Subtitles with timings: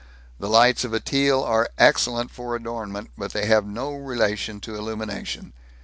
[0.39, 4.73] The lights of a Teal are excellent for adornment, but they have no relation to
[4.75, 5.53] illumination.